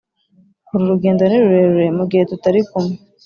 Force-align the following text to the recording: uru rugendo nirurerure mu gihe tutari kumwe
uru 0.71 0.83
rugendo 0.91 1.21
nirurerure 1.25 1.87
mu 1.97 2.03
gihe 2.09 2.23
tutari 2.29 2.59
kumwe 2.69 2.95